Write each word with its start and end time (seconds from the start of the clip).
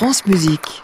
France 0.00 0.24
Musique. 0.24 0.82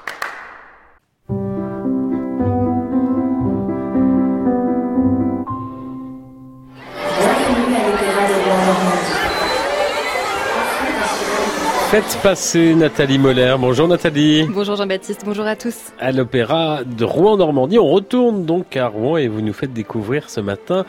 Faites 11.90 12.18
passer 12.20 12.74
Nathalie 12.74 13.16
Moller. 13.16 13.54
Bonjour 13.60 13.86
Nathalie. 13.86 14.44
Bonjour 14.50 14.74
Jean-Baptiste, 14.74 15.22
bonjour 15.24 15.46
à 15.46 15.54
tous. 15.54 15.92
À 16.00 16.10
l'Opéra 16.10 16.80
de 16.82 17.04
Rouen-Normandie, 17.04 17.78
on 17.78 17.86
retourne 17.86 18.44
donc 18.44 18.76
à 18.76 18.88
Rouen 18.88 19.18
et 19.18 19.28
vous 19.28 19.40
nous 19.40 19.52
faites 19.52 19.72
découvrir 19.72 20.28
ce 20.28 20.40
matin 20.40 20.84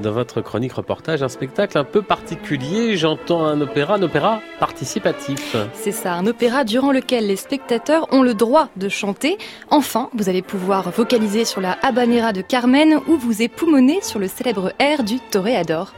dans 0.00 0.10
votre 0.10 0.40
chronique 0.40 0.72
reportage 0.72 1.22
un 1.22 1.28
spectacle 1.28 1.78
un 1.78 1.84
peu 1.84 2.02
particulier. 2.02 2.96
J'entends 2.96 3.46
un 3.46 3.60
opéra, 3.60 3.94
un 3.94 4.02
opéra 4.02 4.40
participatif. 4.58 5.54
C'est 5.72 5.92
ça, 5.92 6.14
un 6.14 6.26
opéra 6.26 6.64
durant 6.64 6.90
lequel 6.90 7.28
les 7.28 7.36
spectateurs 7.36 8.08
ont 8.12 8.22
le 8.22 8.34
droit 8.34 8.70
de 8.76 8.88
chanter. 8.88 9.38
Enfin, 9.70 10.10
vous 10.14 10.28
allez 10.28 10.42
pouvoir 10.42 10.90
vocaliser 10.90 11.44
sur 11.44 11.60
la 11.60 11.78
habanera 11.82 12.32
de 12.32 12.40
Carmen 12.40 12.98
ou 13.06 13.16
vous 13.16 13.40
époumoner 13.40 14.00
sur 14.02 14.18
le 14.18 14.26
célèbre 14.26 14.72
air 14.80 15.04
du 15.04 15.20
Toréador. 15.30 15.94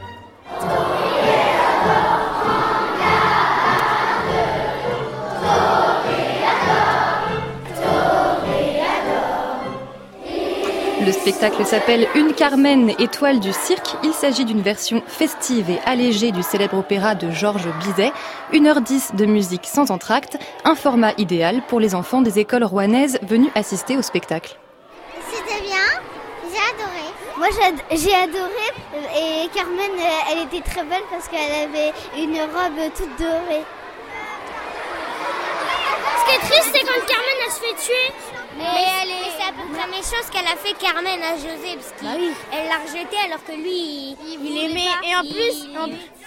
Le 11.05 11.11
spectacle 11.11 11.65
s'appelle 11.65 12.07
Une 12.15 12.33
Carmen, 12.33 12.91
étoile 12.97 13.41
du 13.41 13.51
cirque. 13.51 13.97
Il 14.03 14.13
s'agit 14.13 14.45
d'une 14.45 14.61
version 14.61 15.03
festive 15.05 15.69
et 15.69 15.79
allégée 15.85 16.31
du 16.31 16.41
célèbre 16.41 16.77
opéra 16.77 17.13
de 17.13 17.29
Georges 17.29 17.67
Bizet. 17.79 18.13
1h10 18.53 19.13
de 19.15 19.25
musique 19.25 19.65
sans 19.65 19.91
entracte, 19.91 20.37
un 20.63 20.75
format 20.75 21.11
idéal 21.17 21.61
pour 21.67 21.81
les 21.81 21.93
enfants 21.93 22.21
des 22.21 22.39
écoles 22.39 22.63
rouennaises 22.63 23.19
venus 23.21 23.49
assister 23.53 23.97
au 23.97 24.01
spectacle. 24.01 24.57
C'était 25.29 25.61
bien, 25.61 25.75
j'ai 26.49 26.57
adoré. 26.73 27.05
Moi 27.37 27.47
j'ai 27.91 28.15
adoré 28.15 28.67
et 29.17 29.49
Carmen 29.53 29.91
elle 30.31 30.47
était 30.47 30.61
très 30.61 30.85
belle 30.85 31.03
parce 31.11 31.27
qu'elle 31.27 31.63
avait 31.63 31.91
une 32.17 32.39
robe 32.39 32.91
toute 32.95 33.19
dorée. 33.19 33.63
Ce 36.19 36.29
qui 36.29 36.35
est 36.35 36.39
triste 36.39 36.69
c'est 36.71 36.85
quand 36.85 37.05
Carmen 37.07 37.37
elle 37.45 37.51
se 37.51 37.59
fait 37.59 37.91
tuer. 37.91 38.32
La 39.85 39.91
même 39.91 40.03
chose 40.03 40.29
qu'elle 40.31 40.45
a 40.45 40.55
fait 40.55 40.73
Carmen 40.73 41.21
à 41.21 41.35
José 41.35 41.75
parce 41.75 41.93
qu'elle 41.99 42.67
l'a 42.67 42.77
rejeté 42.77 43.17
alors 43.25 43.43
que 43.43 43.51
lui 43.51 44.15
il, 44.41 44.57
aimait 44.57 44.93
et 45.03 45.15
en 45.15 45.21
plus 45.21 45.67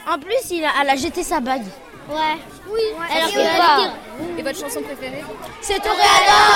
en, 0.07 0.19
plus 0.19 0.51
il 0.51 0.65
a, 0.65 0.71
elle 0.83 0.91
a 0.91 0.97
jeté 0.97 1.23
sa 1.23 1.41
bague. 1.41 1.65
Ouais. 2.09 2.37
Oui. 2.69 2.81
Alors 3.11 3.29
que 3.31 3.57
pas. 3.59 3.91
Et 4.39 4.43
votre 4.43 4.59
chanson 4.59 4.83
préférée? 4.83 5.25
C'est 5.61 5.81
Toréador 5.81 6.56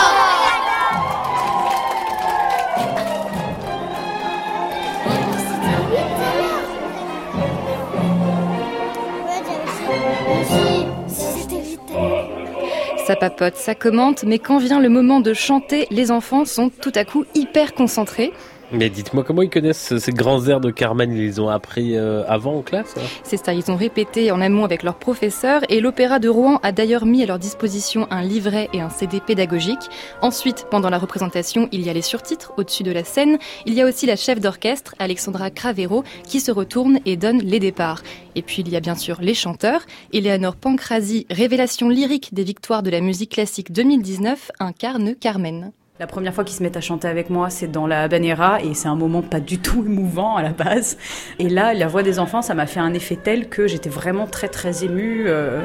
Ça 13.10 13.16
papote, 13.16 13.56
ça 13.56 13.74
commente, 13.74 14.22
mais 14.22 14.38
quand 14.38 14.58
vient 14.58 14.78
le 14.78 14.88
moment 14.88 15.18
de 15.18 15.34
chanter, 15.34 15.88
les 15.90 16.12
enfants 16.12 16.44
sont 16.44 16.68
tout 16.68 16.92
à 16.94 17.04
coup 17.04 17.24
hyper 17.34 17.74
concentrés. 17.74 18.32
Mais 18.72 18.88
dites-moi, 18.88 19.24
comment 19.24 19.42
ils 19.42 19.50
connaissent 19.50 19.98
ces 19.98 20.12
grands 20.12 20.46
airs 20.46 20.60
de 20.60 20.70
Carmen? 20.70 21.12
Ils 21.12 21.20
les 21.20 21.40
ont 21.40 21.48
appris 21.48 21.96
euh, 21.96 22.22
avant 22.28 22.56
en 22.58 22.62
classe 22.62 22.94
hein? 22.96 23.02
C'est 23.24 23.36
ça, 23.36 23.52
ils 23.52 23.68
ont 23.70 23.76
répété 23.76 24.30
en 24.30 24.40
amont 24.40 24.64
avec 24.64 24.84
leurs 24.84 24.98
professeurs 24.98 25.62
et 25.68 25.80
l'Opéra 25.80 26.20
de 26.20 26.28
Rouen 26.28 26.60
a 26.62 26.70
d'ailleurs 26.70 27.04
mis 27.04 27.22
à 27.22 27.26
leur 27.26 27.40
disposition 27.40 28.06
un 28.10 28.22
livret 28.22 28.68
et 28.72 28.80
un 28.80 28.88
CD 28.88 29.20
pédagogique. 29.20 29.90
Ensuite, 30.22 30.66
pendant 30.70 30.88
la 30.88 30.98
représentation, 30.98 31.68
il 31.72 31.84
y 31.84 31.90
a 31.90 31.92
les 31.92 32.02
surtitres 32.02 32.52
au-dessus 32.58 32.84
de 32.84 32.92
la 32.92 33.02
scène. 33.02 33.38
Il 33.66 33.74
y 33.74 33.82
a 33.82 33.86
aussi 33.86 34.06
la 34.06 34.16
chef 34.16 34.40
d'orchestre, 34.40 34.94
Alexandra 35.00 35.50
Cravero, 35.50 36.04
qui 36.26 36.38
se 36.38 36.52
retourne 36.52 37.00
et 37.06 37.16
donne 37.16 37.40
les 37.42 37.58
départs. 37.58 38.02
Et 38.36 38.42
puis 38.42 38.62
il 38.62 38.68
y 38.68 38.76
a 38.76 38.80
bien 38.80 38.94
sûr 38.94 39.20
les 39.20 39.34
chanteurs. 39.34 39.82
Eleanor 40.12 40.54
Pancrasi, 40.54 41.26
révélation 41.28 41.88
lyrique 41.88 42.32
des 42.34 42.44
victoires 42.44 42.84
de 42.84 42.90
la 42.90 43.00
musique 43.00 43.32
classique 43.32 43.72
2019, 43.72 44.52
incarne 44.60 45.16
Carmen. 45.16 45.72
La 46.00 46.06
première 46.06 46.32
fois 46.32 46.44
qu'ils 46.44 46.56
se 46.56 46.62
mettent 46.62 46.78
à 46.78 46.80
chanter 46.80 47.08
avec 47.08 47.28
moi, 47.28 47.50
c'est 47.50 47.70
dans 47.70 47.86
la 47.86 48.04
Habanera 48.04 48.62
et 48.62 48.72
c'est 48.72 48.88
un 48.88 48.94
moment 48.94 49.20
pas 49.20 49.38
du 49.38 49.58
tout 49.58 49.84
émouvant 49.84 50.34
à 50.34 50.42
la 50.42 50.48
base. 50.48 50.96
Et 51.38 51.50
là, 51.50 51.74
la 51.74 51.88
voix 51.88 52.02
des 52.02 52.18
enfants, 52.18 52.40
ça 52.40 52.54
m'a 52.54 52.64
fait 52.64 52.80
un 52.80 52.94
effet 52.94 53.18
tel 53.22 53.50
que 53.50 53.68
j'étais 53.68 53.90
vraiment 53.90 54.26
très 54.26 54.48
très 54.48 54.82
émue. 54.82 55.24
Euh, 55.26 55.60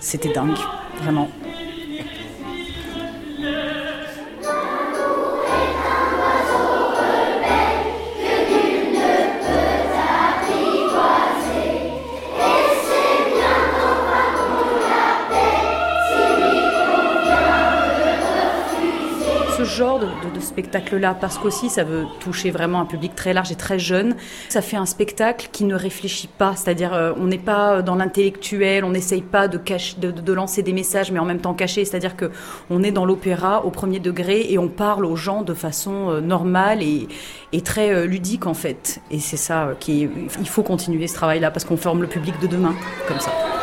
C'était 0.00 0.32
dingue, 0.32 0.56
vraiment. 1.02 1.28
Genre 19.74 19.98
de, 19.98 20.40
spectacle-là, 20.40 21.16
parce 21.20 21.38
qu'aussi 21.38 21.68
ça 21.68 21.84
veut 21.84 22.04
toucher 22.20 22.50
vraiment 22.50 22.80
un 22.80 22.84
public 22.84 23.14
très 23.14 23.32
large 23.32 23.50
et 23.50 23.56
très 23.56 23.78
jeune. 23.78 24.14
Ça 24.48 24.62
fait 24.62 24.76
un 24.76 24.86
spectacle 24.86 25.48
qui 25.50 25.64
ne 25.64 25.74
réfléchit 25.74 26.28
pas, 26.28 26.54
c'est-à-dire 26.54 26.94
euh, 26.94 27.12
on 27.16 27.26
n'est 27.26 27.38
pas 27.38 27.82
dans 27.82 27.96
l'intellectuel, 27.96 28.84
on 28.84 28.90
n'essaye 28.90 29.22
pas 29.22 29.48
de, 29.48 29.58
de, 29.98 30.32
lancer 30.32 30.62
des 30.62 30.72
messages, 30.72 31.10
mais 31.10 31.18
en 31.18 31.24
même 31.24 31.40
temps 31.40 31.54
cacher, 31.54 31.84
c'est-à-dire 31.84 32.16
que 32.16 32.30
on 32.70 32.82
est 32.82 32.92
dans 32.92 33.04
l'opéra 33.04 33.64
au 33.64 33.70
premier 33.70 33.98
degré 33.98 34.46
et 34.48 34.58
on 34.58 34.68
parle 34.68 35.04
aux 35.04 35.16
gens 35.16 35.42
de 35.42 35.54
façon 35.54 36.10
euh, 36.10 36.20
normale 36.20 36.82
et, 36.82 37.08
et 37.52 37.60
très 37.60 37.92
euh, 37.92 38.06
ludique 38.06 38.46
en 38.46 38.54
fait. 38.54 39.00
Et 39.10 39.18
c'est 39.18 39.36
ça 39.36 39.70
qui 39.80 40.08
il 40.40 40.48
faut 40.48 40.62
continuer 40.62 41.08
ce 41.08 41.14
travail-là 41.14 41.50
parce 41.50 41.64
qu'on 41.64 41.76
forme 41.76 42.02
le 42.02 42.08
public 42.08 42.34
de 42.40 42.46
demain 42.46 42.74
comme 43.08 43.20
ça. 43.20 43.53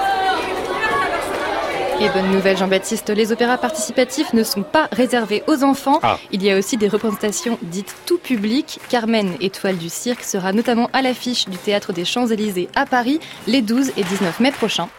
Et 2.01 2.09
bonne 2.09 2.31
nouvelle 2.31 2.57
Jean-Baptiste, 2.57 3.11
les 3.11 3.31
opéras 3.31 3.59
participatifs 3.59 4.33
ne 4.33 4.43
sont 4.43 4.63
pas 4.63 4.89
réservés 4.91 5.43
aux 5.45 5.63
enfants. 5.63 5.99
Ah. 6.01 6.17
Il 6.31 6.41
y 6.41 6.49
a 6.49 6.57
aussi 6.57 6.75
des 6.75 6.87
représentations 6.87 7.59
dites 7.61 7.93
tout 8.07 8.17
public. 8.17 8.79
Carmen, 8.89 9.35
étoile 9.39 9.77
du 9.77 9.87
cirque, 9.87 10.23
sera 10.23 10.51
notamment 10.51 10.89
à 10.93 11.03
l'affiche 11.03 11.47
du 11.47 11.57
Théâtre 11.57 11.93
des 11.93 12.03
Champs-Élysées 12.03 12.69
à 12.73 12.87
Paris 12.87 13.19
les 13.45 13.61
12 13.61 13.91
et 13.97 14.03
19 14.03 14.39
mai 14.39 14.51
prochains. 14.51 14.89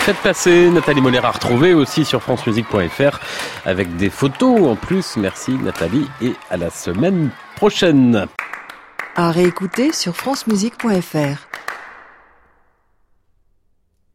Faites 0.00 0.18
passer 0.18 0.68
Nathalie 0.68 1.00
Moller 1.00 1.24
à 1.24 1.30
retrouver 1.30 1.72
aussi 1.72 2.04
sur 2.04 2.22
francemusique.fr 2.22 3.18
avec 3.64 3.96
des 3.96 4.10
photos 4.10 4.68
en 4.68 4.76
plus. 4.76 5.16
Merci 5.16 5.52
Nathalie 5.52 6.06
et 6.20 6.34
à 6.50 6.58
la 6.58 6.68
semaine 6.68 7.30
prochaine. 7.56 8.26
À 9.16 9.30
réécouter 9.30 9.94
sur 9.94 10.14
francemusique.fr. 10.14 11.49